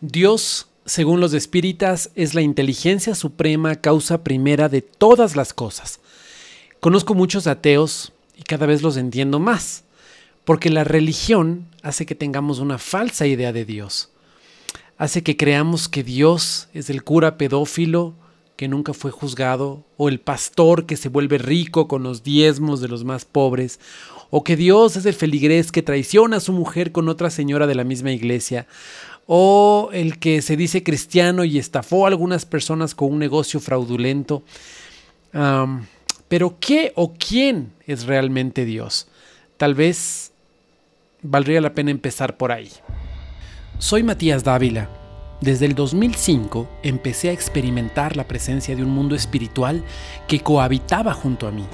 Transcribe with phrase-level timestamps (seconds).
[0.00, 6.00] Dios, según los espíritas, es la inteligencia suprema, causa primera de todas las cosas.
[6.80, 9.84] Conozco muchos ateos y cada vez los entiendo más,
[10.46, 14.10] porque la religión hace que tengamos una falsa idea de Dios.
[14.96, 18.14] Hace que creamos que Dios es el cura pedófilo
[18.60, 22.88] que nunca fue juzgado, o el pastor que se vuelve rico con los diezmos de
[22.88, 23.80] los más pobres,
[24.28, 27.74] o que Dios es el feligrés que traiciona a su mujer con otra señora de
[27.74, 28.66] la misma iglesia,
[29.32, 34.42] o el que se dice cristiano y estafó a algunas personas con un negocio fraudulento.
[36.26, 39.06] pero ¿qué o quién es realmente Dios?
[39.56, 40.32] Tal vez
[41.22, 42.72] valdría la pena empezar por ahí.
[43.78, 44.88] Soy Matías Dávila.
[45.40, 49.84] Desde el 2005 empecé a experimentar la presencia de un mundo espiritual
[50.26, 51.66] que cohabitaba junto a mí.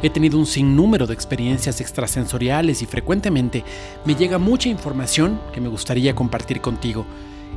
[0.00, 3.64] He tenido un sinnúmero de experiencias extrasensoriales y frecuentemente
[4.04, 7.04] me llega mucha información que me gustaría compartir contigo.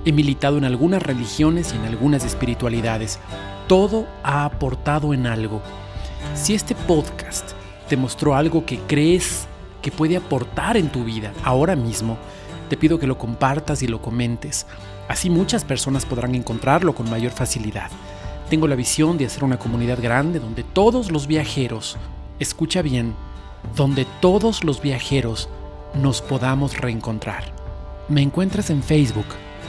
[0.06, 3.20] He militado en algunas religiones y en algunas espiritualidades.
[3.68, 5.62] Todo ha aportado en algo.
[6.34, 7.52] Si este podcast
[7.88, 9.46] te mostró algo que crees
[9.84, 12.18] que puede aportar en tu vida ahora mismo,
[12.70, 14.66] te pido que lo compartas y lo comentes.
[15.08, 17.92] Así muchas personas podrán encontrarlo con mayor facilidad.
[18.50, 21.98] Tengo la visión de hacer una comunidad grande donde todos los viajeros
[22.42, 23.16] escucha bien,
[23.76, 25.50] donde todos los viajeros
[25.94, 27.54] nos podamos reencontrar.
[28.10, 29.26] Me encuentras en Facebook,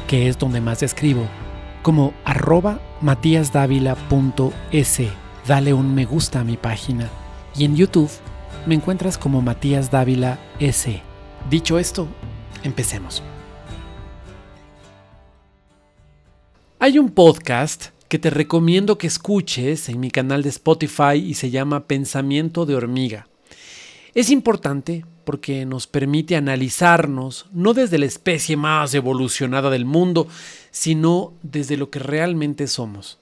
[0.09, 1.27] que es donde más escribo,
[1.83, 5.01] como arroba matíasdávila.es.
[5.47, 7.09] Dale un me gusta a mi página.
[7.55, 8.11] Y en YouTube
[8.67, 11.03] me encuentras como Matías Dávila S.
[11.51, 12.09] Dicho esto,
[12.63, 13.23] empecemos.
[16.79, 21.49] Hay un podcast que te recomiendo que escuches en mi canal de Spotify y se
[21.49, 23.27] llama Pensamiento de hormiga.
[24.15, 30.29] Es importante porque nos permite analizarnos no desde la especie más evolucionada del mundo,
[30.71, 33.19] sino desde lo que realmente somos.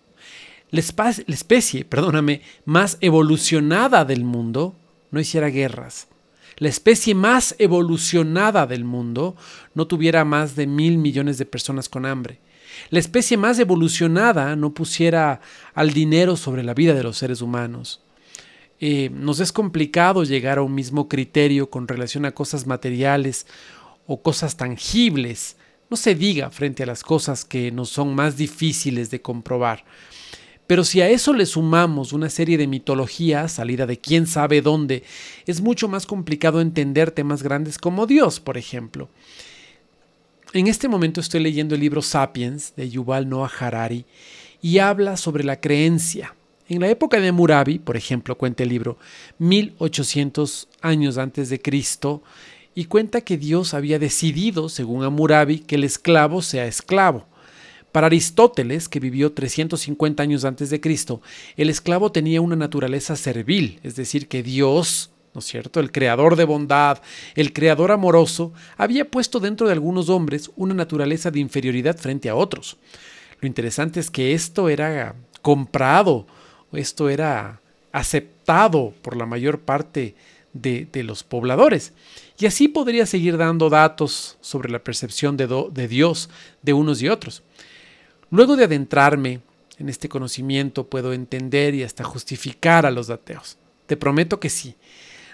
[0.72, 4.74] La, especie, perdóname, más evolucionada del mundo
[5.12, 6.08] no hiciera guerras.
[6.56, 9.36] La especie más evolucionada del mundo
[9.72, 12.40] no tuviera más de mil millones de personas con hambre
[12.90, 15.40] la especie más evolucionada no pusiera
[15.74, 18.02] al dinero sobre la vida de los seres humanos.
[18.78, 23.46] Eh, nos es complicado llegar a un mismo criterio con relación a cosas materiales
[24.06, 25.56] o cosas tangibles,
[25.90, 29.84] no se diga frente a las cosas que nos son más difíciles de comprobar.
[30.68, 35.02] Pero si a eso le sumamos una serie de mitologías salida de quién sabe dónde,
[35.46, 39.10] es mucho más complicado entender temas grandes como Dios, por ejemplo.
[40.52, 44.04] En este momento estoy leyendo el libro Sapiens de Yuval Noah Harari
[44.60, 46.34] y habla sobre la creencia.
[46.68, 48.98] En la época de Murabi, por ejemplo, cuenta el libro
[49.38, 52.24] 1800 años antes de Cristo
[52.74, 57.28] y cuenta que Dios había decidido, según Amurabi, que el esclavo sea esclavo.
[57.92, 61.22] Para Aristóteles, que vivió 350 años antes de Cristo,
[61.56, 65.80] el esclavo tenía una naturaleza servil, es decir, que Dios ¿no es cierto?
[65.80, 67.00] El creador de bondad,
[67.34, 72.34] el creador amoroso, había puesto dentro de algunos hombres una naturaleza de inferioridad frente a
[72.34, 72.76] otros.
[73.40, 76.26] Lo interesante es que esto era comprado,
[76.72, 77.60] esto era
[77.92, 80.14] aceptado por la mayor parte
[80.52, 81.92] de, los pobladores.
[82.38, 86.30] Y así podría seguir dando datos sobre la percepción de, de Dios
[86.62, 87.42] de unos y otros.
[88.30, 89.40] Luego de adentrarme
[89.78, 93.56] en este conocimiento puedo entender y hasta justificar a los ateos.
[93.86, 94.76] Te prometo que sí.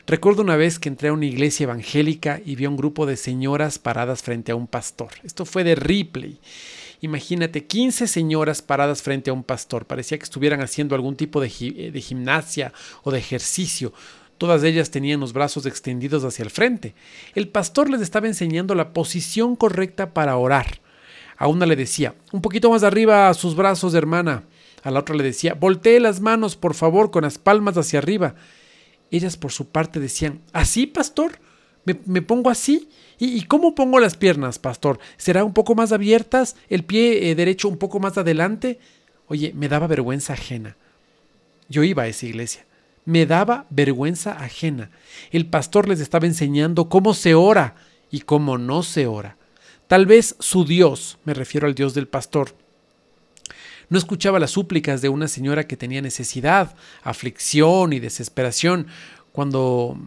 [0.09, 3.17] Recuerdo una vez que entré a una iglesia evangélica y vi a un grupo de
[3.17, 5.09] señoras paradas frente a un pastor.
[5.25, 6.39] Esto fue de Ripley.
[7.01, 9.85] Imagínate, 15 señoras paradas frente a un pastor.
[9.85, 12.73] Parecía que estuvieran haciendo algún tipo de, eh, de gimnasia
[13.03, 13.93] o de ejercicio.
[14.39, 16.95] Todas ellas tenían los brazos extendidos hacia el frente.
[17.35, 20.79] El pastor les estaba enseñando la posición correcta para orar.
[21.37, 24.45] A una le decía, un poquito más arriba a sus brazos, hermana.
[24.85, 28.37] A la otra le decía, voltee las manos, por favor, con las palmas hacia arriba.
[29.11, 31.39] Ellas por su parte decían, ¿así, pastor?
[31.85, 32.89] ¿Me, pongo así?
[33.19, 34.99] ¿Y, cómo pongo las piernas, pastor?
[35.17, 36.57] ¿Será un poco más abiertas?
[36.69, 38.81] ¿El pie eh, derecho un poco más adelante?
[39.29, 40.77] Oye, me daba vergüenza ajena.
[41.69, 42.67] Yo iba a esa iglesia.
[43.05, 44.91] Me daba vergüenza ajena.
[45.31, 47.77] El pastor les estaba enseñando cómo se ora
[48.11, 49.37] y cómo no se ora.
[49.87, 52.57] Tal vez su Dios, me refiero al Dios del pastor,
[53.89, 58.89] no escuchaba las súplicas de una señora que tenía necesidad, aflicción y desesperación,
[59.33, 59.99] cuando,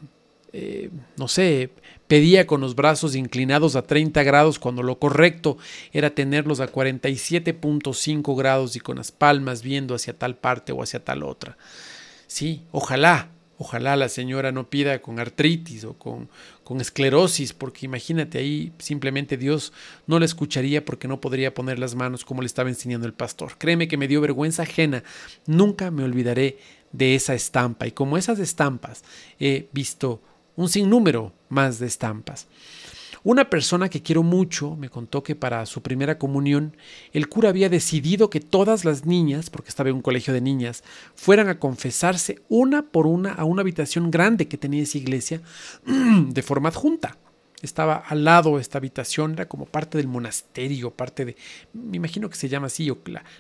[0.54, 1.72] eh, no sé,
[2.08, 5.58] pedía con los brazos inclinados a 30 grados cuando lo correcto
[5.94, 11.06] era tenerlos a 47.5 grados y con las palmas viendo hacia tal parte o hacia
[11.06, 11.58] tal otra.
[12.26, 13.30] Sí, ojalá,
[13.62, 16.30] Ojalá la señora no pida con artritis o con,
[16.64, 19.74] con esclerosis, porque imagínate ahí simplemente Dios
[20.08, 23.58] no la escucharía porque no podría poner las manos como le estaba enseñando el pastor.
[23.58, 25.04] Créeme que me dio vergüenza ajena.
[25.46, 26.58] Nunca me olvidaré
[26.94, 27.86] de esa estampa.
[27.86, 29.04] Y como esas estampas,
[29.42, 30.22] he visto
[30.56, 32.48] un sinnúmero más de estampas.
[33.24, 36.76] Una persona que quiero mucho me contó que para su primera comunión
[37.12, 40.84] el cura había decidido que todas las niñas, porque estaba en un colegio de niñas,
[41.16, 45.42] fueran a confesarse una por una a una habitación grande que tenía esa iglesia
[45.86, 47.18] de forma adjunta.
[47.62, 51.36] Estaba al lado esta habitación, era como parte del monasterio, parte de,
[51.74, 52.98] me imagino que se llama así, o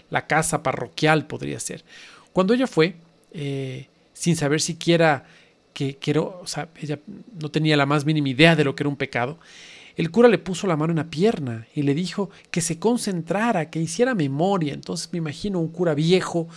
[0.09, 1.85] la, casa parroquial podría ser.
[2.33, 2.95] Cuando ella fue,
[3.31, 5.25] eh, sin saber siquiera
[5.73, 6.99] que, que o sea, ella
[7.39, 9.39] no tenía la más mínima idea de lo que era un pecado,
[9.95, 13.69] el cura le puso la mano en la pierna y le dijo que se concentrara,
[13.69, 14.73] que hiciera memoria.
[14.73, 16.47] Entonces me imagino un cura viejo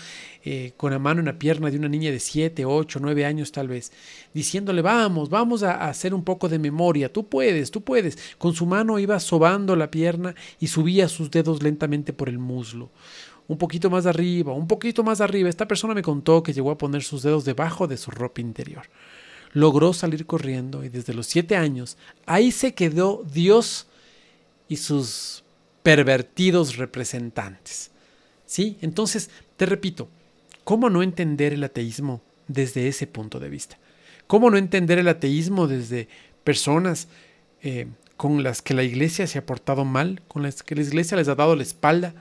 [0.44, 3.52] eh, con la mano en la pierna de una niña de 7, 8, 9 años
[3.52, 3.92] tal vez,
[4.34, 8.18] diciéndole, vamos, vamos a hacer un poco de memoria, tú puedes, tú puedes.
[8.38, 12.90] Con su mano iba sobando la pierna y subía sus dedos lentamente por el muslo
[13.48, 15.48] un poquito más arriba, un poquito más arriba.
[15.48, 18.84] Esta persona me contó que llegó a poner sus dedos debajo de su ropa interior
[19.52, 21.96] logró salir corriendo y desde los siete años
[22.26, 23.86] ahí se quedó Dios
[24.68, 25.44] y sus
[25.82, 27.90] pervertidos representantes.
[28.46, 28.76] ¿Sí?
[28.80, 30.08] Entonces, te repito,
[30.64, 33.78] ¿cómo no entender el ateísmo desde ese punto de vista?
[34.26, 36.08] ¿Cómo no entender el ateísmo desde
[36.44, 37.08] personas
[37.62, 41.16] eh, con las que la iglesia se ha portado mal, con las que la iglesia
[41.16, 42.14] les ha dado la espalda?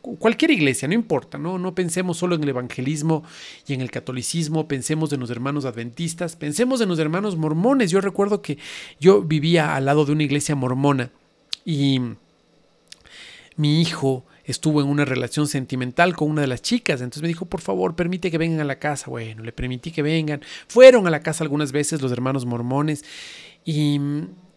[0.00, 1.58] Cualquier iglesia, no importa, ¿no?
[1.58, 3.24] No pensemos solo en el evangelismo
[3.66, 7.90] y en el catolicismo, pensemos en los hermanos adventistas, pensemos en los hermanos mormones.
[7.90, 8.58] Yo recuerdo que
[8.98, 11.10] yo vivía al lado de una iglesia mormona
[11.64, 12.00] y
[13.56, 17.44] mi hijo estuvo en una relación sentimental con una de las chicas, entonces me dijo,
[17.44, 19.10] por favor, permite que vengan a la casa.
[19.10, 20.40] Bueno, le permití que vengan.
[20.66, 23.04] Fueron a la casa algunas veces los hermanos mormones
[23.64, 24.00] y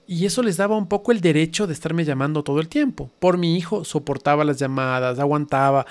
[0.05, 3.09] y eso les daba un poco el derecho de estarme llamando todo el tiempo.
[3.19, 5.85] Por mi hijo soportaba las llamadas, aguantaba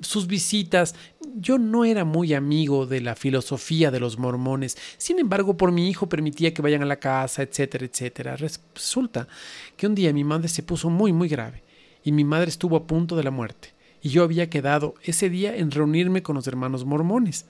[0.00, 0.94] sus visitas.
[1.36, 4.76] Yo no era muy amigo de la filosofía de los mormones.
[4.98, 8.36] Sin embargo, por mi hijo permitía que vayan a la casa, etcétera, etcétera.
[8.36, 9.28] Resulta
[9.76, 11.62] que un día mi madre se puso muy, muy grave
[12.02, 15.56] y mi madre estuvo a punto de la muerte y yo había quedado ese día
[15.56, 17.46] en reunirme con los hermanos mormones.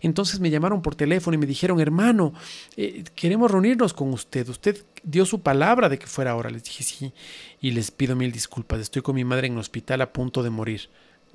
[0.00, 2.32] Entonces me llamaron por teléfono y me dijeron, hermano,
[2.76, 4.48] eh, queremos reunirnos con usted.
[4.48, 6.50] Usted dio su palabra de que fuera ahora.
[6.50, 7.12] Les dije, sí,
[7.60, 8.80] y les pido mil disculpas.
[8.80, 10.88] Estoy con mi madre en el hospital a punto de morir.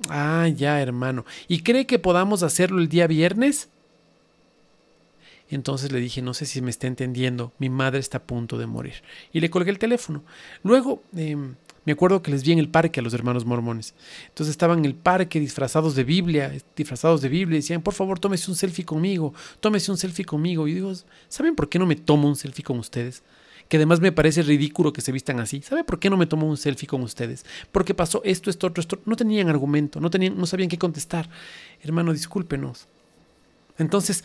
[0.08, 1.24] Ah, ya, hermano.
[1.48, 3.68] ¿Y cree que podamos hacerlo el día viernes?
[5.52, 8.66] Entonces le dije, no sé si me está entendiendo, mi madre está a punto de
[8.66, 9.02] morir.
[9.34, 10.24] Y le colgué el teléfono.
[10.62, 13.94] Luego, em, me acuerdo que les vi en el parque a los hermanos mormones.
[14.28, 18.18] Entonces estaban en el parque disfrazados de Biblia, disfrazados de Biblia, y decían, por favor,
[18.18, 20.68] tómese un selfie conmigo, tómese un selfie conmigo.
[20.68, 20.92] Y digo,
[21.28, 23.22] ¿saben por qué no me tomo un selfie con ustedes?
[23.68, 25.62] Que además me parece ridículo que se vistan así.
[25.62, 27.44] ¿Sabe por qué no me tomo un selfie con ustedes?
[27.72, 29.00] Porque pasó esto, esto, otro, esto.
[29.04, 31.28] No tenían argumento, no, tenían, no sabían qué contestar.
[31.82, 32.86] Hermano, discúlpenos.
[33.78, 34.24] Entonces,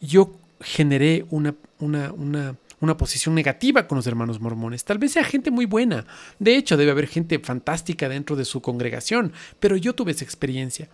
[0.00, 4.84] yo generé una, una, una una posición negativa con los hermanos mormones.
[4.84, 6.06] Tal vez sea gente muy buena.
[6.38, 10.88] De hecho, debe haber gente fantástica dentro de su congregación, pero yo tuve esa experiencia.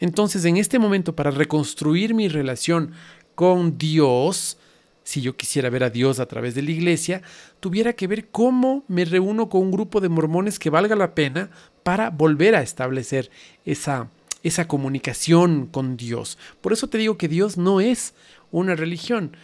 [0.00, 2.92] Entonces, en este momento, para reconstruir mi relación
[3.34, 4.58] con Dios,
[5.02, 7.22] si yo quisiera ver a Dios a través de la iglesia,
[7.60, 11.50] tuviera que ver cómo me reúno con un grupo de mormones que valga la pena
[11.82, 13.30] para volver a establecer
[13.64, 14.08] esa,
[14.42, 16.38] esa comunicación con Dios.
[16.60, 18.14] Por eso te digo que Dios no es
[18.50, 19.36] una religión.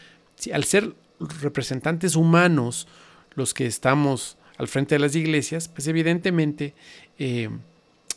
[0.52, 0.94] al ser
[1.40, 2.88] representantes humanos
[3.34, 6.74] los que estamos al frente de las iglesias, pues evidentemente
[7.18, 7.48] eh,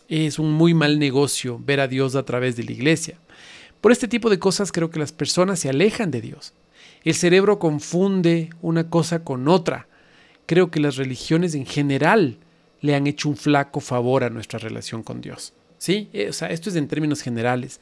[0.10, 3.18] es un muy mal negocio ver a Dios a través de la iglesia.
[3.82, 6.54] Por este tipo de cosas creo que las personas se alejan de Dios.
[7.04, 9.88] El cerebro confunde una cosa con otra.
[10.46, 12.38] Creo que las religiones en general
[12.82, 15.54] le han hecho un flaco favor a nuestra relación con Dios.
[15.78, 16.10] ¿Sí?
[16.14, 17.82] Eh, o sea, esto es en términos generales.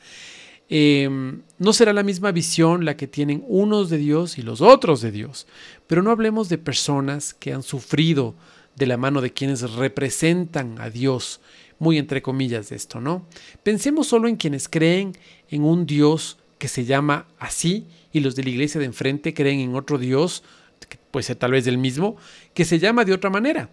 [0.73, 5.01] Em, no será la misma visión la que tienen unos de Dios y los otros
[5.01, 5.45] de Dios.
[5.85, 8.35] Pero no hablemos de personas que han sufrido
[8.77, 11.41] de la mano de quienes representan a Dios,
[11.77, 13.25] muy entre comillas de esto, ¿no?
[13.63, 15.17] Pensemos solo en quienes creen
[15.49, 19.59] en un Dios que se llama así y los de la iglesia de enfrente creen
[19.59, 20.41] en otro Dios,
[20.87, 22.15] que puede ser tal vez el mismo,
[22.53, 23.69] que se llama de otra manera.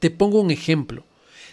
[0.00, 1.04] Te pongo un ejemplo.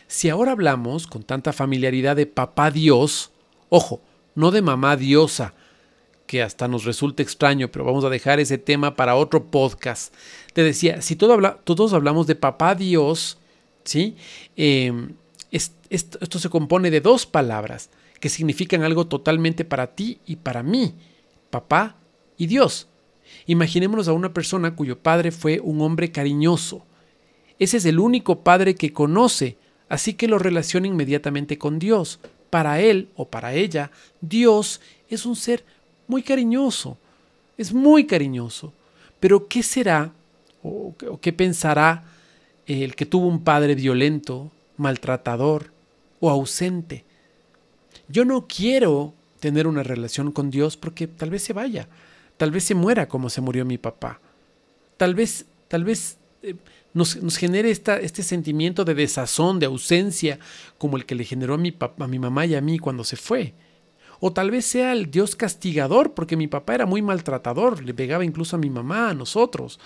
[0.07, 3.32] Si ahora hablamos con tanta familiaridad de papá Dios,
[3.75, 4.03] Ojo,
[4.35, 5.55] no de mamá diosa,
[6.27, 10.13] que hasta nos resulta extraño, pero vamos a dejar ese tema para otro podcast.
[10.53, 13.39] Te decía, si todos hablamos de papá Dios,
[13.83, 14.15] ¿sí?
[14.55, 15.15] Em,
[15.49, 17.89] esto se compone de dos palabras
[18.19, 20.93] que significan algo totalmente para ti y para mí.
[21.49, 21.95] Papá
[22.37, 22.89] y Dios.
[23.47, 26.85] Imaginémonos a una persona cuyo padre fue un hombre cariñoso.
[27.57, 29.57] Ese es el único padre que conoce,
[29.89, 32.19] así que lo relaciona inmediatamente con Dios.
[32.53, 33.89] Para él o para ella,
[34.21, 34.79] Dios
[35.09, 35.65] es un ser
[36.07, 36.99] muy cariñoso,
[37.57, 38.71] es muy cariñoso.
[39.19, 40.11] Pero ¿qué será
[40.61, 42.03] o, qué pensará
[42.67, 45.71] el que tuvo un padre violento, maltratador
[46.19, 47.05] o ausente?
[48.07, 51.87] Yo no quiero tener una relación con Dios porque tal vez se vaya,
[52.37, 54.19] tal vez se muera como se murió mi papá,
[54.97, 56.53] tal vez, tal vez eh,
[56.93, 60.39] nos, genere esta, este sentimiento de desazón, de ausencia,
[60.77, 63.03] como el que le generó a mi, papá, a mi mamá y a mí cuando
[63.03, 63.53] se fue.
[64.19, 68.23] O tal vez sea el Dios castigador, porque mi papá era muy maltratador, le pegaba
[68.23, 69.79] incluso a mi mamá, a nosotros.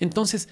[0.00, 0.48] Entonces,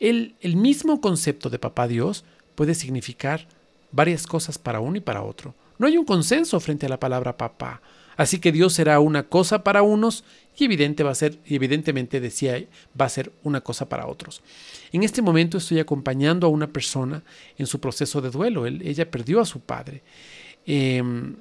[0.00, 3.46] el, el mismo concepto de papá Dios puede significar
[3.92, 5.54] varias cosas para uno y para otro.
[5.78, 7.80] No hay un consenso frente a la palabra papá.
[8.18, 10.24] Así que Dios será una cosa para unos
[10.58, 12.60] y va a ser, evidentemente decía,
[13.00, 14.42] va a ser una cosa para otros.
[14.90, 17.22] En este momento estoy acompañando a una persona
[17.56, 18.66] en su proceso de duelo.
[18.66, 20.02] ella perdió a su padre.
[20.66, 21.36] Em,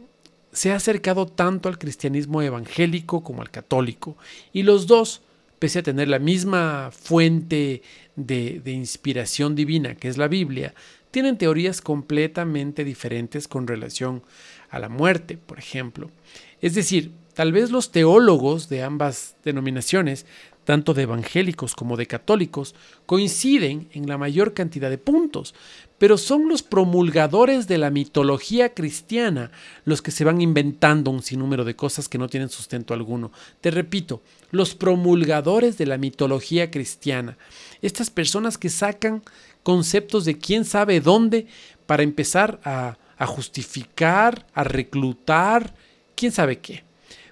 [0.51, 4.15] se ha acercado tanto al cristianismo evangélico como al católico.
[4.53, 5.21] Y los dos,
[5.57, 7.81] pese a tener la misma fuente
[8.15, 10.75] de inspiración divina, que es la Biblia,
[11.09, 14.21] tienen teorías completamente diferentes con relación
[14.69, 16.11] a la muerte, por ejemplo.
[16.61, 20.25] Es decir, tal vez los teólogos de ambas denominaciones,
[20.67, 25.55] tanto de evangélicos como de católicos, coinciden en la mayor cantidad de puntos,
[25.97, 29.51] pero son los promulgadores de la mitología cristiana
[29.85, 33.31] los que se van inventando un sinnúmero de cosas que no tienen sustento alguno.
[33.61, 34.21] Te repito,
[34.51, 37.37] los promulgadores de la mitología cristiana,
[37.81, 39.23] estas personas que sacan
[39.63, 41.47] conceptos de quién sabe dónde
[41.85, 45.73] para empezar a, a justificar, a reclutar,
[46.17, 46.83] quién sabe qué.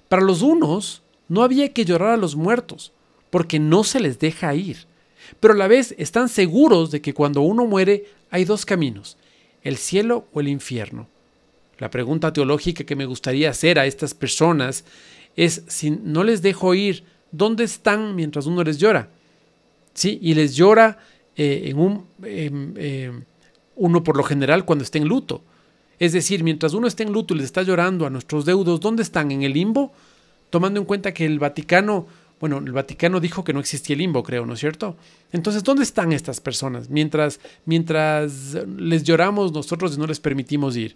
[0.08, 2.94] Para los unos, no había que llorar a los muertos,
[3.30, 4.86] porque no se les deja ir.
[5.40, 9.18] Pero a la vez están seguros de que cuando uno muere hay dos caminos,
[9.64, 11.08] el cielo o el infierno.
[11.80, 14.86] La pregunta teológica que me gustaría hacer a estas personas
[15.36, 19.10] es si no les dejo ir, ¿dónde están mientras uno les llora?
[19.94, 20.20] ¿Sí?
[20.22, 21.00] Y les llora
[21.36, 23.24] eh, en un, em, em,
[23.76, 25.44] uno por lo general cuando está en luto.
[26.00, 29.04] Es decir, mientras uno está en luto y les está llorando a nuestros deudos, ¿dónde
[29.04, 29.32] están?
[29.32, 29.94] ¿En el limbo?
[30.50, 32.08] Tomando en cuenta que el Vaticano,
[32.40, 34.98] bueno, el Vaticano dijo que no existía el limbo, creo, ¿no es cierto?
[35.32, 36.90] Entonces, ¿dónde están estas personas?
[36.90, 40.96] Mientras, mientras les lloramos, nosotros no les permitimos ir.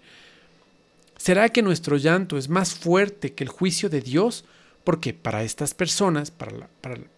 [1.19, 4.45] ¿Será que nuestro llanto es más fuerte que el juicio de Dios?
[4.85, 6.69] Porque para estas personas, para,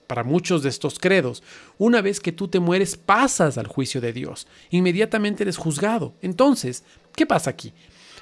[0.07, 1.43] para, muchos de estos credos,
[1.77, 4.47] una vez que tú te mueres pasas al juicio de Dios.
[4.71, 6.13] Inmediatamente eres juzgado.
[6.23, 6.83] Entonces,
[7.15, 7.73] ¿qué pasa aquí?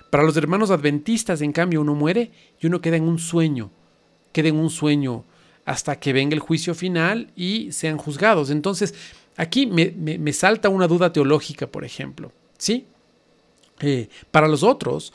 [0.09, 3.69] Para los hermanos adventistas, en cambio, uno muere y uno queda en un sueño.
[4.31, 5.23] Queda en un sueño
[5.65, 8.49] hasta que venga el juicio final y sean juzgados.
[8.49, 8.95] Entonces,
[9.37, 12.31] aquí me, salta una duda teológica, por ejemplo.
[12.57, 12.87] ¿Sí?
[13.81, 15.13] Eh, para los otros,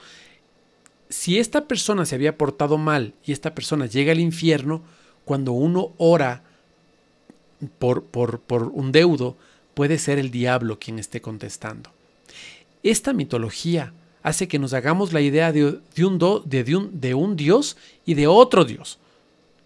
[1.09, 4.83] si esta persona se había portado mal y esta persona llega al infierno,
[5.25, 6.45] cuando uno ora
[7.79, 9.37] por, por, por un deudo,
[9.75, 11.94] puede ser el diablo quien esté contestando.
[12.85, 17.77] Esta mitología hace que nos hagamos la idea de, un, de, un, de un Dios
[18.07, 19.01] y de otro Dios.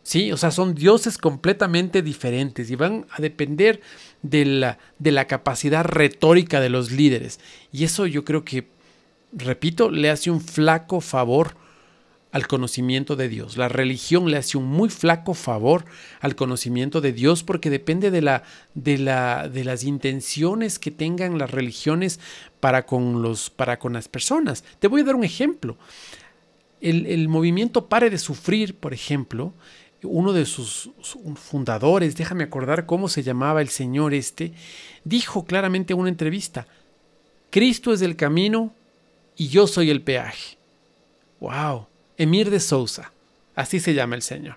[0.02, 0.32] ¿Sí?
[0.32, 3.82] O sea, son dioses completamente diferentes y van a depender
[4.22, 7.40] de la, de la capacidad retórica de los líderes.
[7.72, 8.68] Y eso yo creo que
[9.32, 11.56] repito, le hace un flaco favor
[12.30, 13.56] al conocimiento de Dios.
[13.56, 15.84] La religión le hace un muy flaco favor
[16.20, 18.42] al conocimiento de Dios porque depende de, la,
[18.74, 22.20] de, la, de las intenciones que tengan las religiones
[22.60, 24.64] para con, los, para con las personas.
[24.78, 25.76] Te voy a dar un ejemplo.
[26.80, 29.52] El, el movimiento Pare de Sufrir, por ejemplo,
[30.02, 30.90] uno de sus
[31.34, 34.52] fundadores, déjame acordar cómo se llamaba el señor este,
[35.02, 36.68] dijo claramente en una entrevista,
[37.50, 38.72] Cristo es el camino,
[39.38, 40.58] y yo soy el peaje.
[41.40, 41.87] ¡Wow!
[42.18, 43.12] Emir de Sousa,
[43.54, 44.56] así se llama el Señor.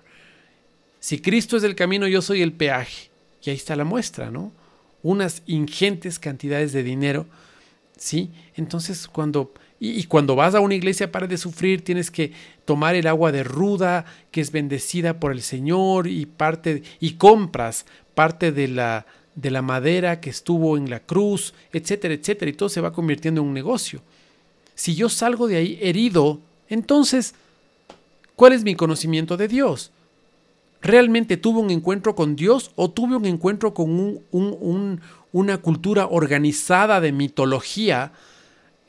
[1.00, 3.10] Si Cristo es el camino, yo soy el peaje.
[3.42, 4.52] Y ahí está la muestra, ¿no?
[5.02, 7.26] Unas ingentes cantidades de dinero,
[7.96, 8.30] ¿sí?
[8.54, 12.32] Entonces, cuando y, cuando vas a una iglesia para de sufrir, tienes que
[12.64, 17.84] tomar el agua de ruda, que es bendecida por el Señor, y parte, y compras
[18.14, 22.68] parte de la, de la madera que estuvo en la cruz, etcétera, etcétera, y todo
[22.68, 24.02] se va convirtiendo en un negocio
[24.74, 27.34] si yo salgo de ahí herido, entonces,
[28.42, 29.92] ¿cuál es mi conocimiento de Dios?
[30.80, 34.20] ¿Realmente tuve un encuentro con Dios o tuve un encuentro con
[35.30, 38.10] una cultura organizada de mitología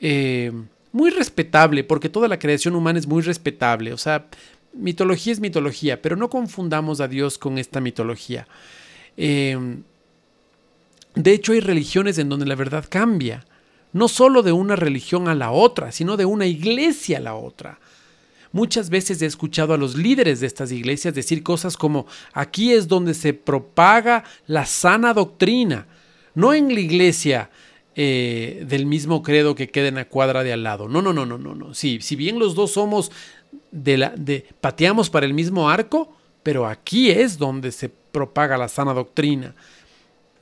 [0.00, 0.50] eh,
[0.90, 1.84] muy respetable?
[1.84, 3.92] Porque toda la creación humana es muy respetable.
[3.92, 4.26] O sea,
[4.72, 8.48] mitología es mitología, pero no confundamos a Dios con esta mitología.
[9.16, 9.84] Em,
[11.14, 13.46] de hecho, hay religiones en donde la verdad cambia,
[13.92, 17.78] no solo de una religión a la otra, sino de una iglesia a la otra.
[18.54, 22.86] Muchas veces he escuchado a los líderes de estas iglesias decir cosas como, aquí es
[22.86, 25.88] donde se propaga la sana doctrina,
[26.36, 27.50] no en la iglesia
[27.96, 30.86] eh, del mismo credo que queda en la cuadra de al lado.
[30.86, 31.74] No, no, no, no, no, no.
[31.74, 33.10] Sí, si bien los dos somos
[33.72, 38.68] de la, de, pateamos para el mismo arco, pero aquí es donde se propaga la
[38.68, 39.56] sana doctrina.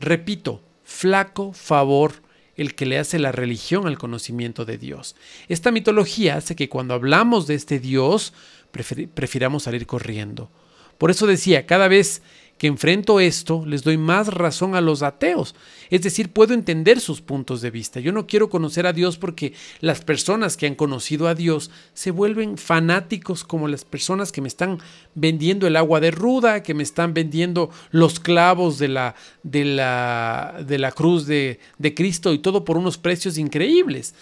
[0.00, 2.12] Repito, flaco favor
[2.56, 5.16] el que le hace la religión al conocimiento de Dios.
[5.48, 8.32] Esta mitología hace que cuando hablamos de este Dios,
[8.70, 10.50] prefiramos salir corriendo.
[10.98, 12.22] Por eso decía, cada vez
[12.62, 15.56] que enfrento esto, les doy más razón a los ateos.
[15.90, 17.98] Es decir, puedo entender sus puntos de vista.
[17.98, 22.12] Yo no quiero conocer a Dios porque las personas que han conocido a Dios se
[22.12, 24.78] vuelven fanáticos como las personas que me están
[25.16, 30.62] vendiendo el agua de ruda, que me están vendiendo los clavos de la, de la,
[30.64, 34.14] de la cruz de, de Cristo y todo por unos precios increíbles.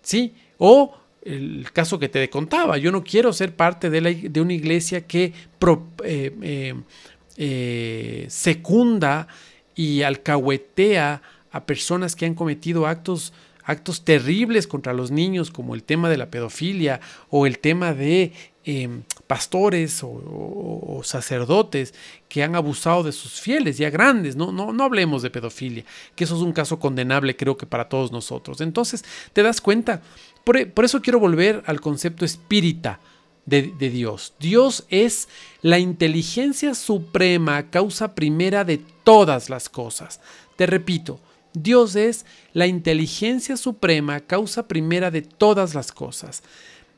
[0.00, 0.32] ¿Sí?
[0.58, 4.52] O el caso que te contaba, yo no quiero ser parte de, la, de una
[4.52, 5.32] iglesia que
[6.04, 6.74] eh, eh,
[7.36, 9.26] eh, secunda
[9.74, 13.32] y alcahuetea a personas que han cometido actos,
[13.64, 17.00] actos terribles contra los niños, como el tema de la pedofilia
[17.30, 18.32] o el tema de
[18.64, 21.92] em, pastores o, sacerdotes
[22.28, 25.84] que han abusado de sus fieles, ya grandes, no, no, no hablemos de pedofilia,
[26.16, 28.60] que eso es un caso condenable creo que para todos nosotros.
[28.60, 30.02] Entonces, te das cuenta,
[30.44, 33.00] por, por eso quiero volver al concepto espírita
[33.46, 34.34] de, Dios.
[34.38, 35.28] Dios es
[35.62, 40.20] la inteligencia suprema, causa primera de todas las cosas.
[40.56, 41.20] Te repito,
[41.52, 46.42] Dios es la inteligencia suprema, causa primera de todas las cosas.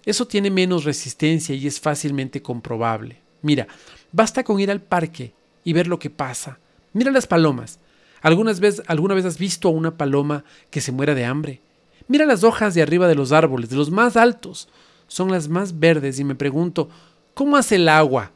[0.05, 3.19] Eso tiene menos resistencia y es fácilmente comprobable.
[3.43, 3.67] Mira,
[4.13, 5.33] basta con ir al parque
[5.65, 6.59] y ver lo que pasa.
[6.93, 7.81] Mira las palomas.
[8.23, 11.61] ¿Algunas vez, ¿Alguna vez has visto a una paloma que se muera de hambre?
[12.09, 14.69] Mira las hojas de arriba de los árboles, de los más altos
[15.09, 16.89] son las más verdes y me pregunto,
[17.35, 18.33] ¿cómo hace el agua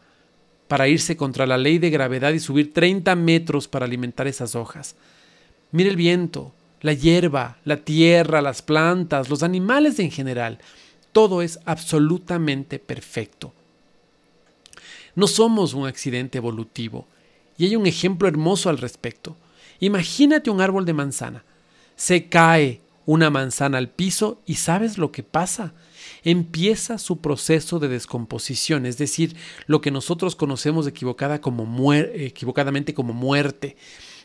[0.68, 4.94] para irse contra la ley de gravedad y subir 30 metros para alimentar esas hojas?
[5.72, 10.59] Mire el viento, la hierba, la tierra, las plantas, los animales en general.
[11.12, 13.52] Todo es absolutamente perfecto.
[15.14, 17.06] No somos un accidente evolutivo
[17.59, 19.37] y hay un ejemplo hermoso al respecto.
[19.80, 21.44] Imagínate un árbol de manzana.
[21.96, 25.72] Se cae una manzana al piso y ¿sabes lo que pasa?
[26.24, 33.12] Empieza su proceso de descomposición, es decir, lo que nosotros conocemos equivocada como equivocadamente como
[33.12, 33.76] muerte.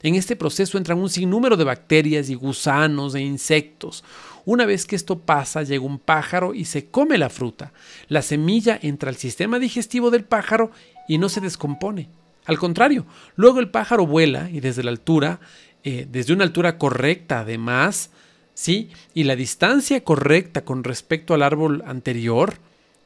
[0.03, 4.03] En este proceso entran un sinnúmero de bacterias y gusanos e insectos.
[4.45, 7.73] Una vez que esto pasa, llega un pájaro y se come la fruta.
[8.07, 10.69] La semilla entra al sistema digestivo del pájaro
[11.07, 12.09] y no se descompone.
[12.45, 15.39] Al contrario, luego el pájaro vuela y desde la altura,
[15.83, 18.11] eh, desde una altura correcta además,
[18.55, 18.89] ¿sí?
[19.13, 22.55] Y la distancia correcta con respecto al árbol anterior,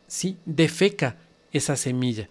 [0.08, 0.38] ¿sí?
[0.46, 1.18] Defeca
[1.52, 2.30] esa semilla.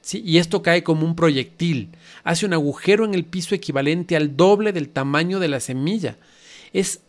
[0.00, 0.22] ¿sí?
[0.24, 1.90] Y esto cae como un proyectil,
[2.24, 6.16] hace un agujero en el piso equivalente al doble del tamaño de la semilla.
[6.72, 7.00] Es,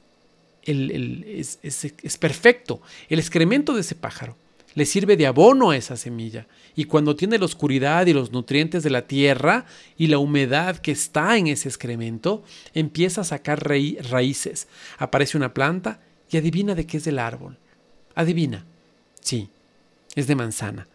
[0.63, 2.81] es, es perfecto.
[3.07, 4.35] El excremento de ese pájaro
[4.77, 6.45] le sirve de abono a esa semilla.
[6.75, 9.65] Y cuando tiene la oscuridad y los nutrientes de la tierra
[9.97, 12.43] y la humedad que está en ese excremento,
[12.75, 14.67] empieza a sacar raíces.
[14.99, 17.57] Aparece una planta y adivina de qué es el árbol.
[18.13, 18.67] Adivina.
[19.19, 19.49] Sí,
[20.13, 20.87] es de manzana.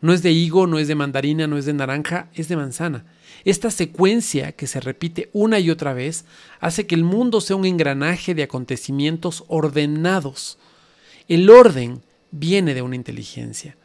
[0.00, 3.04] No es de higo, no es de mandarina, no es de naranja, es de manzana.
[3.44, 6.24] Esta secuencia que se repite una y otra vez
[6.60, 10.56] hace que el mundo sea un engranaje de acontecimientos ordenados.
[11.26, 12.00] El orden
[12.34, 13.76] viene de una inteligencia.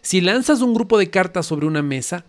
[0.00, 2.24] Si lanzas un grupo de cartas sobre una mesa,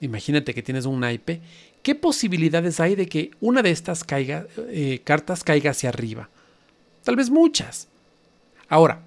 [0.00, 1.40] imagínate que tienes un naipe,
[1.82, 6.28] ¿qué posibilidades hay de que una de estas eh, cartas caiga hacia arriba?
[7.04, 7.86] Tal vez muchas.
[8.68, 9.00] Ahora,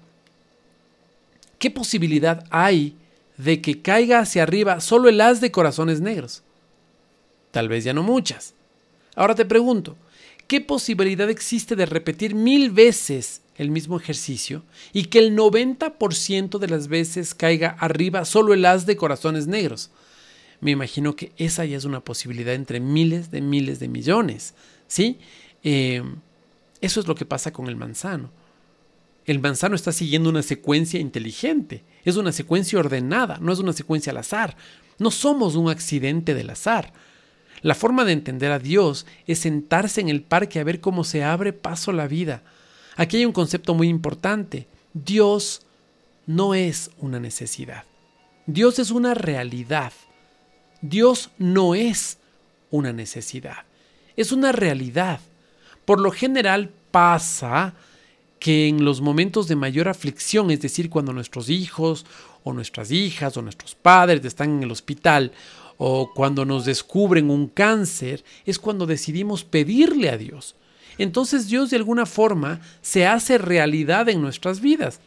[1.58, 2.96] ¿qué posibilidad hay
[3.36, 6.42] de que caiga hacia arriba solo el as de corazones negros?
[7.50, 8.54] Tal vez ya no muchas.
[9.14, 9.96] Ahora te pregunto,
[10.48, 14.62] ¿qué posibilidad existe de repetir mil veces el mismo ejercicio
[14.92, 19.90] y que el 90% de las veces caiga arriba solo el as de corazones negros.
[20.60, 24.54] Me imagino que esa ya es una posibilidad entre miles de miles de millones.
[24.86, 25.18] ¿sí?
[25.62, 26.02] Eh,
[26.80, 28.30] eso es lo que pasa con el manzano.
[29.26, 34.10] El manzano está siguiendo una secuencia inteligente, es una secuencia ordenada, no es una secuencia
[34.10, 34.56] al azar.
[34.98, 36.92] No somos un accidente del azar.
[37.62, 41.24] La forma de entender a Dios es sentarse en el parque a ver cómo se
[41.24, 42.42] abre paso la vida
[42.96, 44.66] Aquí hay un concepto muy importante.
[44.92, 45.62] Dios
[46.26, 47.84] no es una necesidad.
[48.46, 49.92] Dios es una realidad.
[50.80, 52.18] Dios no es
[52.70, 53.64] una necesidad,
[54.16, 55.20] es una realidad.
[55.86, 57.72] Por lo general pasa
[58.38, 62.04] que en los momentos de mayor aflicción, es decir, cuando nuestros hijos
[62.42, 65.32] o nuestras hijas o nuestros padres están en el hospital
[65.78, 70.54] o cuando nos descubren un cáncer, es cuando decidimos pedirle a Dios.
[70.98, 75.00] Entonces Dios de alguna forma se hace realidad en nuestras vidas.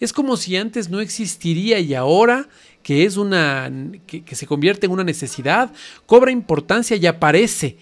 [0.00, 2.48] Es como si antes no existiría y ahora
[2.82, 3.72] que es una
[4.06, 5.72] que, se convierte en una necesidad,
[6.06, 7.76] cobra importancia y aparece.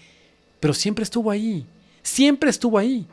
[0.59, 1.65] Pero siempre estuvo ahí.
[2.01, 3.05] Siempre estuvo ahí.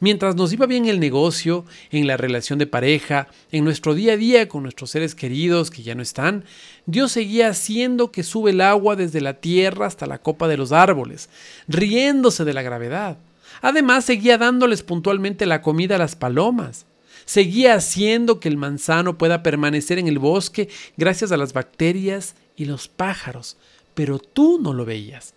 [0.00, 4.16] Mientras nos iba bien el negocio, en la relación de pareja, en nuestro día a
[4.18, 6.44] día con nuestros seres queridos que ya no están,
[6.84, 10.72] Dios seguía haciendo que sube el agua desde la tierra hasta la copa de los
[10.72, 11.30] árboles,
[11.66, 13.16] riéndose de la gravedad.
[13.60, 16.86] Además, seguía dándoles puntualmente la comida a las palomas.
[17.24, 22.64] Seguía haciendo que el manzano pueda permanecer en el bosque gracias a las bacterias y
[22.64, 23.56] los pájaros,
[23.94, 25.34] pero tú no lo veías.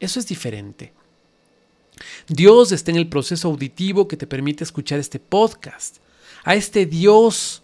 [0.00, 0.92] Eso es diferente.
[2.28, 5.96] Dios está en el proceso auditivo que te permite escuchar este podcast.
[6.44, 7.62] A este Dios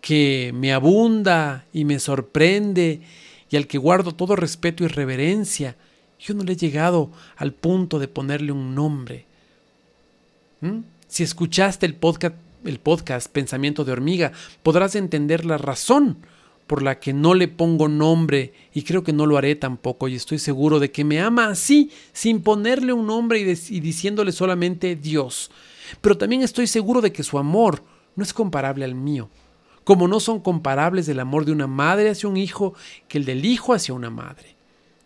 [0.00, 3.00] que me abunda y me sorprende
[3.48, 5.76] y al que guardo todo respeto y reverencia,
[6.18, 9.26] yo no le he llegado al punto de ponerle un nombre.
[10.60, 10.80] ¿Mm?
[11.08, 16.18] Si escuchaste el podcast, el podcast Pensamiento de Hormiga, podrás entender la razón
[16.66, 20.14] por la que no le pongo nombre y creo que no lo haré tampoco y
[20.14, 24.96] estoy seguro de que me ama así, sin ponerle un nombre y, y, diciéndole solamente
[24.96, 25.50] Dios.
[26.00, 27.82] Pero también estoy seguro de que su amor
[28.16, 29.28] no es comparable al mío,
[29.84, 32.74] como no son comparables el amor de una madre hacia un hijo
[33.08, 34.56] que el del hijo hacia una madre.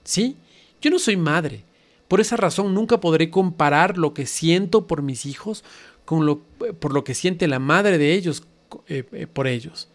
[0.05, 0.37] ¿Sí?
[0.81, 1.65] Yo no soy madre.
[2.09, 5.65] Por esa razón nunca podré comparar lo que siento por mis hijos
[6.05, 6.41] con lo,
[6.81, 8.45] por lo que siente la madre de ellos
[8.87, 9.89] eh, eh, por ellos.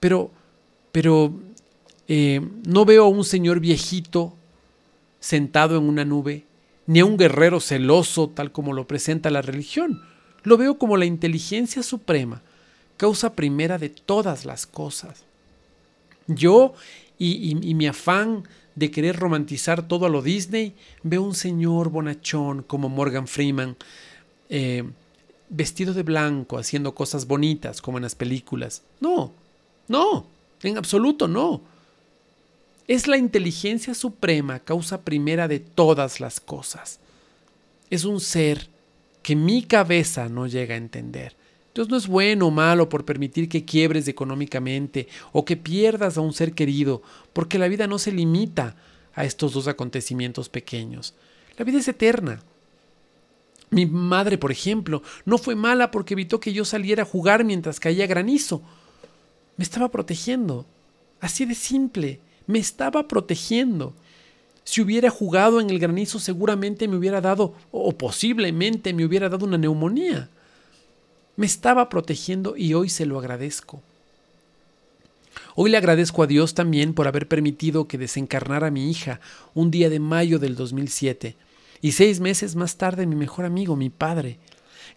[0.00, 0.30] Pero
[0.94, 1.34] pero
[2.06, 4.32] eh, no veo a un señor viejito
[5.18, 6.44] sentado en una nube,
[6.86, 10.02] ni a un guerrero celoso tal como lo presenta la religión.
[10.44, 12.42] Lo veo como la inteligencia suprema,
[12.96, 15.24] causa primera de todas las cosas.
[16.28, 16.74] Yo
[17.18, 18.44] y, mi afán
[18.74, 23.76] de querer romantizar todo a lo Disney, veo un señor bonachón como Morgan Freeman,
[24.48, 24.84] eh,
[25.48, 28.82] vestido de blanco, haciendo cosas bonitas como en las películas.
[29.00, 29.32] No,
[29.88, 30.26] no.
[30.62, 31.60] En absoluto no.
[32.88, 37.00] Es la inteligencia suprema, causa primera de todas las cosas.
[37.90, 38.68] Es un ser
[39.22, 41.36] que mi cabeza no llega a entender.
[41.74, 46.20] Dios no es bueno o malo por permitir que quiebres económicamente o que pierdas a
[46.20, 48.76] un ser querido, porque la vida no se limita
[49.14, 51.14] a estos dos acontecimientos pequeños.
[51.56, 52.42] La vida es eterna.
[53.70, 57.80] Mi madre, por ejemplo, no fue mala porque evitó que yo saliera a jugar mientras
[57.80, 58.62] caía granizo
[59.56, 60.66] me estaba protegiendo.
[61.20, 63.94] Así de simple, me estaba protegiendo.
[64.64, 69.46] Si hubiera jugado en el granizo seguramente me hubiera dado, o posiblemente me hubiera dado
[69.46, 70.30] una neumonía.
[71.36, 73.82] Me estaba protegiendo y hoy se lo agradezco.
[75.56, 79.20] Hoy le agradezco a Dios también por haber permitido que desencarnara mi hija
[79.54, 81.36] un día de mayo del 2007
[81.80, 84.38] y seis meses más tarde mi mejor amigo, mi padre.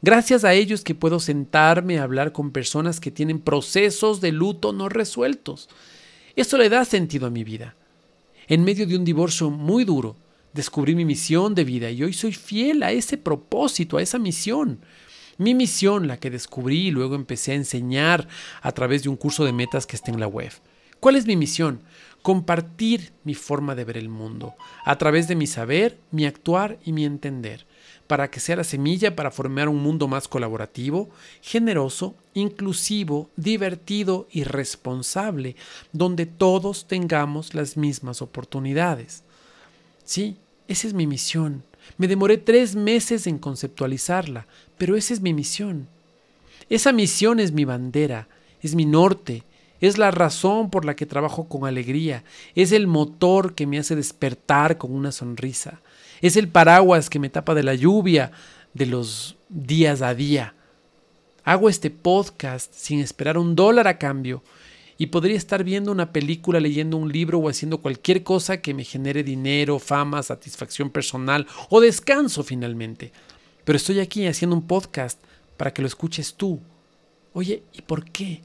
[0.02, 4.74] Gracias a ellos que puedo sentarme a hablar con personas que tienen procesos de luto
[4.74, 5.70] no resueltos.
[6.36, 7.76] Esto le da sentido a mi vida.
[8.48, 10.16] En medio de un divorcio muy duro,
[10.54, 14.80] descubrí mi misión de vida y hoy soy fiel a ese propósito, a esa misión.
[15.38, 18.28] Mi misión, la que descubrí y luego empecé a enseñar
[18.62, 20.52] a través de un curso de metas que está en la web.
[21.00, 21.82] ¿Cuál es mi misión?
[22.22, 26.92] Compartir mi forma de ver el mundo, a través de mi saber, mi actuar y
[26.92, 27.66] mi entender
[28.08, 31.10] para que sea la semilla para formar un mundo más colaborativo,
[31.42, 35.56] generoso, inclusivo, divertido y responsable,
[35.92, 39.24] donde todos tengamos las mismas oportunidades.
[40.06, 41.64] Sí, esa es mi misión.
[41.98, 44.48] Me demoré tres meses en conceptualizarla,
[44.78, 45.88] pero esa es mi misión.
[46.70, 48.28] Esa misión es mi bandera,
[48.62, 49.44] es mi norte,
[49.80, 52.24] es la razón por la que trabajo con alegría,
[52.56, 55.82] es el motor que me hace despertar con una sonrisa.
[56.22, 58.32] Es el paraguas que me tapa de la lluvia
[58.74, 60.56] de los días a día.
[61.44, 64.44] Hago este podcast sin esperar un dólar a cambio
[64.98, 68.84] y podría estar viendo una película, leyendo un libro o haciendo cualquier cosa que me
[68.84, 73.12] genere dinero, fama, satisfacción personal o descanso finalmente.
[73.68, 75.20] Pero estoy aquí haciendo un podcast
[75.58, 76.62] para que lo escuches tú.
[77.34, 78.40] Oye, ¿y por qué?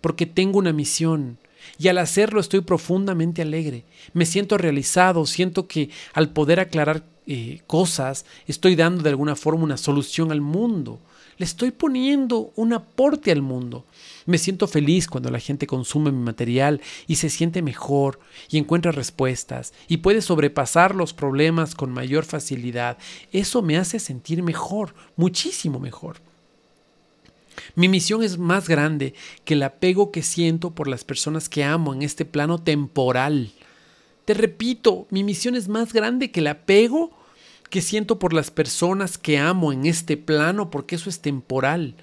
[0.00, 1.36] Porque tengo una misión,
[1.78, 3.84] y al hacerlo estoy profundamente alegre.
[4.14, 9.64] Me siento realizado, siento que al poder aclarar eh, cosas estoy dando de alguna forma
[9.64, 10.98] una solución al mundo.
[11.36, 13.84] Le estoy poniendo un aporte al mundo.
[14.26, 18.20] Me siento feliz cuando la gente consume mi material y se siente mejor
[18.50, 22.98] y encuentra respuestas y puede sobrepasar los problemas con mayor facilidad.
[23.32, 26.16] Eso me hace sentir mejor, muchísimo mejor.
[27.74, 31.94] Mi misión es más grande que el apego que siento por las personas que amo
[31.94, 33.52] en este plano temporal.
[34.24, 37.10] Te repito, mi misión es más grande que el apego
[37.70, 41.94] que siento por las personas que amo en este plano, porque eso es temporal.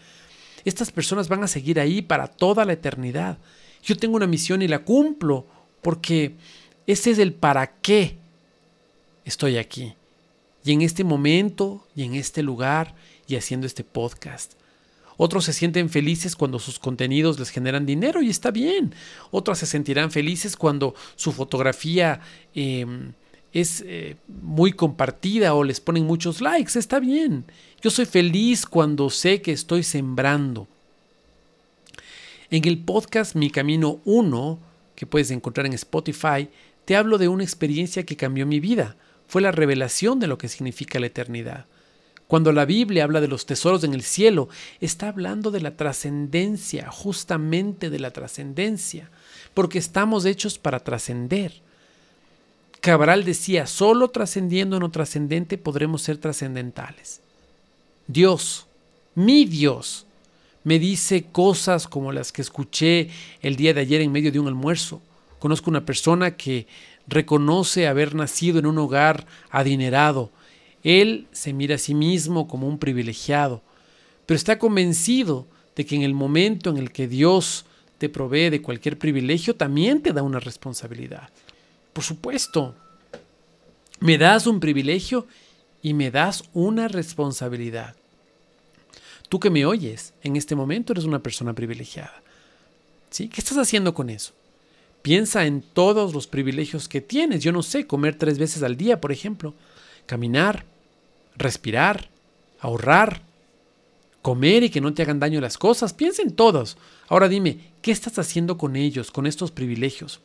[0.65, 3.37] Estas personas van a seguir ahí para toda la eternidad.
[3.83, 5.45] Yo tengo una misión y la cumplo,
[5.81, 6.35] porque
[6.87, 8.17] ese es el para qué
[9.25, 9.93] estoy aquí.
[10.63, 12.93] Y en este momento, y en este lugar,
[13.27, 14.53] y haciendo este podcast.
[15.17, 18.95] Otros se sienten felices cuando sus contenidos les generan dinero y está bien.
[19.29, 22.21] Otros se sentirán felices cuando su fotografía
[22.55, 23.13] em,
[23.53, 26.77] es eh, muy compartida o les ponen muchos likes.
[26.77, 27.45] Está bien.
[27.81, 30.67] Yo soy feliz cuando sé que estoy sembrando.
[32.49, 34.59] En el podcast Mi Camino 1,
[34.95, 36.49] que puedes encontrar en Spotify,
[36.85, 38.97] te hablo de una experiencia que cambió mi vida.
[39.27, 41.65] Fue la revelación de lo que significa la eternidad.
[42.27, 44.47] Cuando la Biblia habla de los tesoros en el cielo,
[44.79, 49.11] está hablando de la trascendencia, justamente de la trascendencia,
[49.53, 51.61] porque estamos hechos para trascender.
[52.81, 57.21] Cabral decía, solo trascendiendo en lo trascendente podremos ser trascendentales.
[58.07, 58.65] Dios,
[59.15, 60.07] mi Dios,
[60.63, 63.09] me dice cosas como las que escuché
[63.41, 64.99] el día de ayer en medio de un almuerzo.
[65.39, 66.65] Conozco una persona que
[67.07, 70.31] reconoce haber nacido en un hogar adinerado,
[70.83, 73.61] él se mira a sí mismo como un privilegiado,
[74.25, 77.65] pero está convencido de que en el momento en el que Dios
[77.97, 81.29] te provee de cualquier privilegio, también te da una responsabilidad.
[81.93, 82.75] Por supuesto,
[83.99, 85.27] me das un privilegio
[85.81, 87.95] y me das una responsabilidad.
[89.29, 92.21] Tú que me oyes, en este momento eres una persona privilegiada.
[93.09, 93.29] ¿Sí?
[93.29, 94.33] ¿Qué estás haciendo con eso?
[95.01, 97.41] Piensa en todos los privilegios que tienes.
[97.41, 99.53] Yo no sé, comer tres veces al día, por ejemplo,
[100.05, 100.65] caminar,
[101.35, 102.09] respirar,
[102.59, 103.21] ahorrar,
[104.21, 105.93] comer y que no te hagan daño las cosas.
[105.93, 106.77] Piensa en todos.
[107.07, 110.21] Ahora dime, ¿qué estás haciendo con ellos, con estos privilegios?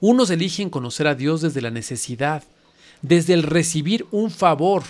[0.00, 2.44] Unos eligen conocer a Dios desde la necesidad,
[3.02, 4.84] desde el recibir un favor.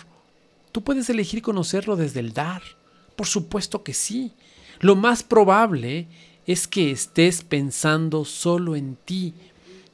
[0.73, 2.63] Tú puedes elegir conocerlo desde el dar.
[3.17, 4.33] Por supuesto que sí.
[4.81, 6.09] Lo más probable
[6.47, 9.35] es que estés pensando solo en ti.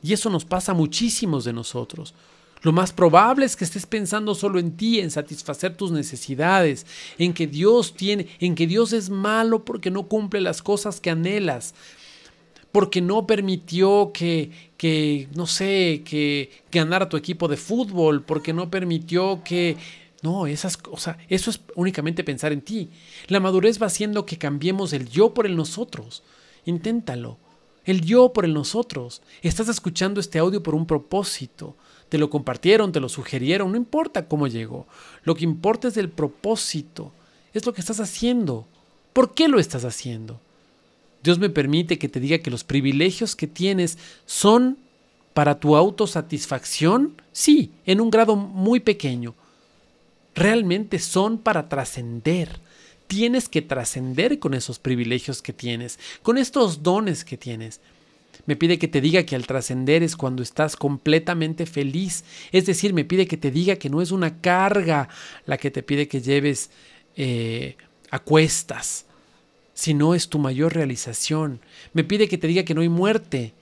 [0.03, 2.14] Y eso nos pasa a muchísimos de nosotros.
[2.62, 6.87] Lo más probable es que estés pensando solo en ti, en satisfacer tus necesidades,
[7.18, 11.11] en que Dios tiene, en que Dios es malo porque no cumple las cosas que
[11.11, 11.74] anhelas,
[12.74, 18.68] porque no permitió que, que no sé, que ganara tu equipo de fútbol, porque no
[18.68, 19.76] permitió que
[20.22, 22.90] no, esas cosas, eso es únicamente pensar en ti.
[23.28, 26.24] La madurez va haciendo que cambiemos el yo por el nosotros.
[26.64, 27.38] Inténtalo.
[27.84, 29.22] El yo por el nosotros.
[29.42, 31.76] Estás escuchando este audio por un propósito
[32.08, 34.87] te lo compartieron, te lo sugirieron, no importa cómo llegó.
[35.22, 37.12] Lo que importa es el propósito,
[37.52, 38.66] es lo que estás haciendo.
[39.12, 40.40] ¿Por qué lo estás haciendo?
[41.24, 44.76] Dios me permite que te diga que los privilegios que tienes son
[45.32, 49.34] para tu autosatisfacción, sí, en un grado muy pequeño.
[50.34, 52.60] Realmente son para trascender.
[53.06, 57.80] Tienes que trascender con esos privilegios que tienes, con estos dones que tienes.
[58.44, 62.24] Me pide que te diga que al trascender es cuando estás completamente feliz.
[62.52, 65.08] Es decir, me pide que te diga que no es una carga
[65.46, 66.68] la que te pide que lleves
[67.16, 67.76] eh,
[68.10, 69.06] a cuestas,
[69.74, 71.60] sino es tu mayor realización.
[71.92, 73.52] Me pide que te diga que no hay muerte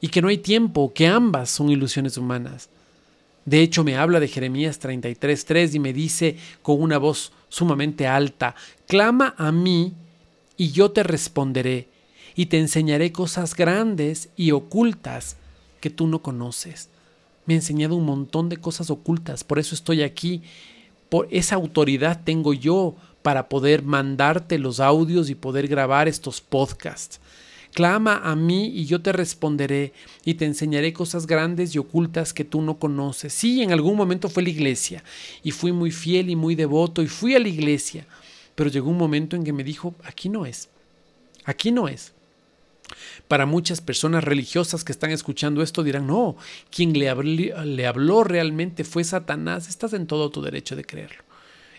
[0.00, 2.68] y que no hay tiempo, que ambas son ilusiones humanas.
[3.46, 8.54] De hecho, me habla de Jeremías 33.3 y me dice con una voz sumamente alta,
[8.86, 9.94] clama a mí
[10.56, 11.88] y yo te responderé
[12.34, 15.36] y te enseñaré cosas grandes y ocultas
[15.80, 16.90] que tú no conoces.
[17.46, 20.42] Me ha enseñado un montón de cosas ocultas, por eso estoy aquí.
[21.08, 27.18] Por esa autoridad tengo yo para poder mandarte los audios y poder grabar estos podcasts.
[27.74, 29.92] Clama a mí y yo te responderé
[30.24, 33.32] y te enseñaré cosas grandes y ocultas que tú no conoces.
[33.32, 35.02] Sí, en algún momento fue la iglesia
[35.42, 38.06] y fui muy fiel y muy devoto y fui a la iglesia,
[38.54, 40.68] pero llegó un momento en que me dijo, aquí no es,
[41.44, 42.12] aquí no es.
[43.26, 46.36] Para muchas personas religiosas que están escuchando esto dirán, no,
[46.70, 49.68] quien le, habló, realmente fue Satanás.
[49.68, 51.26] Estás en todo tu derecho de creerlo.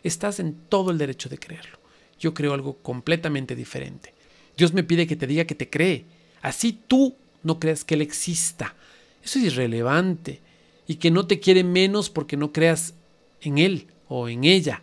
[0.03, 1.77] Estás en todo el derecho de creerlo.
[2.19, 4.13] Yo creo algo completamente diferente.
[4.55, 6.05] Dios me pide que te diga que te cree.
[6.41, 8.75] Así tú no creas que Él exista.
[9.23, 10.41] Eso es irrelevante.
[10.87, 12.93] Y que no te quiere menos porque no creas
[13.41, 14.81] en Él o en ella.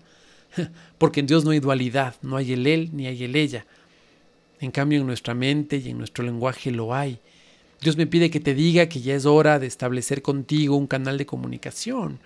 [0.98, 3.66] Porque en Dios no hay dualidad, no hay el Él ni hay el ella.
[4.60, 7.18] En cambio, en nuestra mente y en nuestro lenguaje lo hay.
[7.80, 11.18] Dios me pide que te diga que ya es hora de establecer contigo un canal
[11.18, 12.18] de comunicación.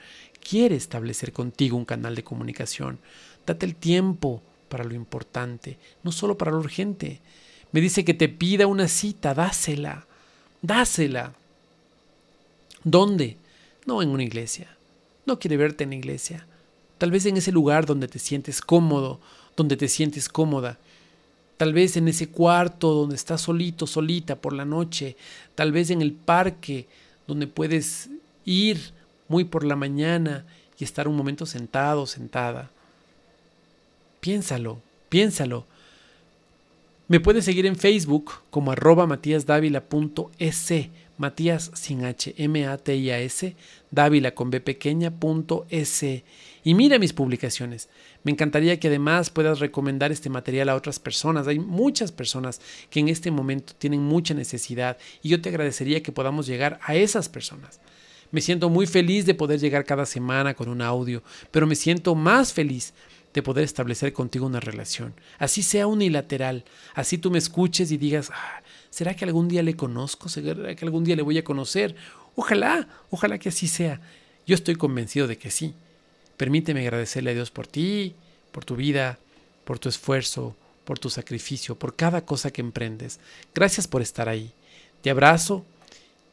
[0.48, 2.98] Quiere establecer contigo un canal de comunicación.
[3.44, 7.20] Date el tiempo para lo importante, no solo para lo urgente.
[7.72, 10.06] Me dice que te pida una cita, dásela,
[10.62, 11.34] dásela.
[12.82, 13.37] ¿Dónde?
[13.84, 14.74] No en una iglesia.
[15.26, 16.46] No quiere verte en la iglesia.
[16.96, 19.20] Tal vez en ese lugar donde te sientes cómodo,
[19.54, 20.78] donde te sientes cómoda.
[21.58, 25.16] Tal vez en ese cuarto donde estás solito, solita por la noche.
[25.54, 26.87] Tal vez en el parque
[27.26, 28.08] donde puedes
[28.46, 28.96] ir
[29.28, 30.44] muy por la mañana
[30.78, 32.70] y estar un momento sentado, sentada.
[34.20, 35.66] Piénsalo, piénsalo.
[37.08, 43.56] Me puedes seguir en Facebook como arroba matíasdávila.es, Matías sin H, M-A-T-I-A-S,
[43.90, 46.22] Dávila con B pequeña, punto S.
[46.62, 47.88] Y mira mis publicaciones.
[48.22, 51.48] Me encantaría que además puedas recomendar este material a otras personas.
[51.48, 52.60] Hay muchas personas
[52.90, 56.94] que en este momento tienen mucha necesidad y yo te agradecería que podamos llegar a
[56.94, 57.80] esas personas.
[58.30, 62.14] Me siento muy feliz de poder llegar cada semana con un audio, pero me siento
[62.14, 62.92] más feliz
[63.32, 65.14] de poder establecer contigo una relación.
[65.38, 66.64] Así sea unilateral,
[66.94, 70.28] así tú me escuches y digas, ah, ¿será que algún día le conozco?
[70.28, 71.94] ¿Será que algún día le voy a conocer?
[72.36, 74.00] Ojalá, ojalá que así sea.
[74.46, 75.74] Yo estoy convencido de que sí.
[76.36, 78.14] Permíteme agradecerle a Dios por ti,
[78.52, 79.18] por tu vida,
[79.64, 83.20] por tu esfuerzo, por tu sacrificio, por cada cosa que emprendes.
[83.54, 84.52] Gracias por estar ahí.
[85.02, 85.64] Te abrazo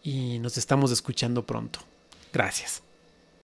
[0.06, 1.80] y nos estamos escuchando pronto.
[2.32, 2.85] Gracias.